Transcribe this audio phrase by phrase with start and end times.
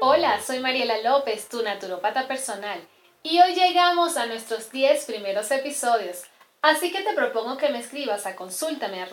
[0.00, 2.80] Hola, soy Mariela López, tu naturopata personal,
[3.24, 6.22] y hoy llegamos a nuestros 10 primeros episodios,
[6.62, 9.04] así que te propongo que me escribas a consultame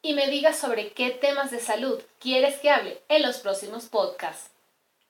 [0.00, 4.50] y me digas sobre qué temas de salud quieres que hable en los próximos podcasts.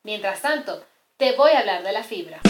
[0.03, 0.83] Mientras tanto,
[1.15, 2.41] te voy a hablar de la fibra.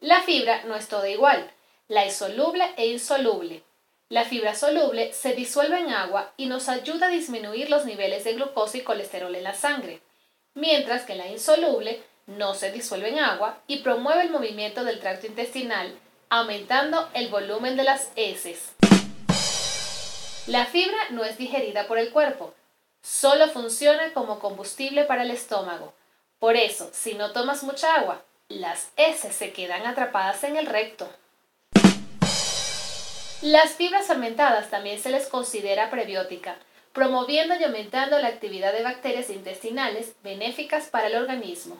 [0.00, 1.50] La fibra no es todo igual,
[1.88, 3.62] la es soluble e insoluble.
[4.10, 8.32] La fibra soluble se disuelve en agua y nos ayuda a disminuir los niveles de
[8.32, 10.00] glucosa y colesterol en la sangre,
[10.54, 15.28] mientras que la insoluble no se disuelve en agua y promueve el movimiento del tracto
[15.28, 15.96] intestinal,
[16.28, 18.72] aumentando el volumen de las heces.
[20.48, 22.52] La fibra no es digerida por el cuerpo,
[23.02, 25.94] solo funciona como combustible para el estómago.
[26.40, 31.08] Por eso, si no tomas mucha agua, las heces se quedan atrapadas en el recto.
[33.42, 36.58] Las fibras fermentadas también se les considera prebiótica,
[36.92, 41.78] promoviendo y aumentando la actividad de bacterias intestinales benéficas para el organismo.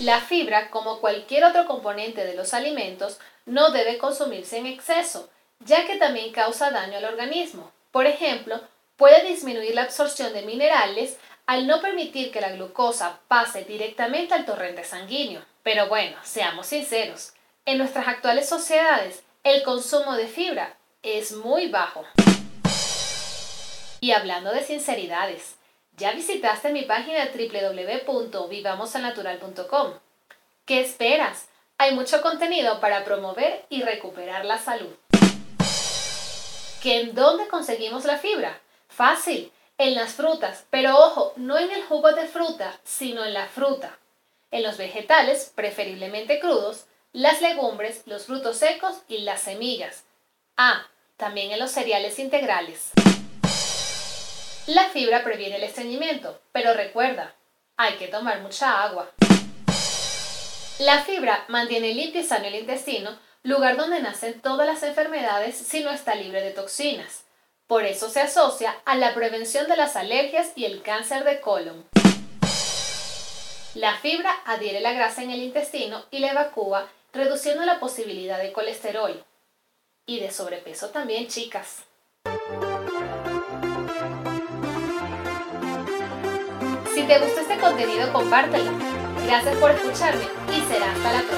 [0.00, 5.86] La fibra, como cualquier otro componente de los alimentos, no debe consumirse en exceso, ya
[5.86, 7.70] que también causa daño al organismo.
[7.92, 8.60] Por ejemplo,
[8.96, 14.44] puede disminuir la absorción de minerales al no permitir que la glucosa pase directamente al
[14.44, 15.42] torrente sanguíneo.
[15.62, 22.04] Pero bueno, seamos sinceros, en nuestras actuales sociedades el consumo de fibra es muy bajo.
[24.00, 25.56] Y hablando de sinceridades,
[25.98, 29.92] ¿ya visitaste mi página www.vivamosalnatural.com?
[30.64, 31.48] ¿Qué esperas?
[31.76, 34.94] Hay mucho contenido para promover y recuperar la salud.
[36.82, 38.58] ¿Que en dónde conseguimos la fibra?
[38.88, 43.44] Fácil, en las frutas, pero ojo, no en el jugo de fruta, sino en la
[43.46, 43.98] fruta.
[44.50, 50.02] En los vegetales, preferiblemente crudos, las legumbres, los frutos secos y las semillas.
[50.56, 50.84] Ah,
[51.16, 52.90] también en los cereales integrales.
[54.66, 57.36] La fibra previene el estreñimiento, pero recuerda,
[57.76, 59.12] hay que tomar mucha agua.
[60.80, 65.84] La fibra mantiene limpio y sano el intestino, lugar donde nacen todas las enfermedades si
[65.84, 67.22] no está libre de toxinas.
[67.68, 71.86] Por eso se asocia a la prevención de las alergias y el cáncer de colon.
[73.74, 78.52] La fibra adhiere la grasa en el intestino y la evacúa reduciendo la posibilidad de
[78.52, 79.24] colesterol
[80.06, 81.84] y de sobrepeso también, chicas.
[86.92, 88.72] Si te gustó este contenido, compártelo.
[89.26, 91.33] Gracias por escucharme y será hasta la próxima.